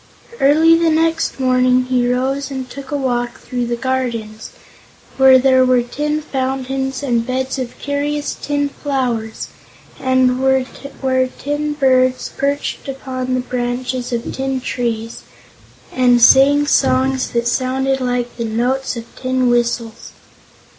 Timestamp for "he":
1.85-2.11